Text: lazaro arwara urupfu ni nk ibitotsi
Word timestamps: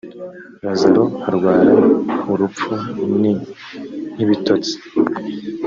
lazaro 0.63 1.03
arwara 1.27 1.73
urupfu 2.31 2.71
ni 3.21 3.31
nk 4.13 4.19
ibitotsi 4.23 4.75